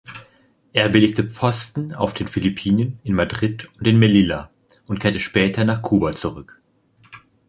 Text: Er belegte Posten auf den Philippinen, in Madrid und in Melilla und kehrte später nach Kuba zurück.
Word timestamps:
Er 0.73 0.89
belegte 0.89 1.23
Posten 1.23 1.93
auf 1.93 2.15
den 2.15 2.27
Philippinen, 2.27 2.97
in 3.03 3.13
Madrid 3.13 3.69
und 3.77 3.85
in 3.85 3.99
Melilla 3.99 4.49
und 4.87 4.99
kehrte 4.99 5.19
später 5.19 5.63
nach 5.63 5.83
Kuba 5.83 6.13
zurück. 6.15 6.59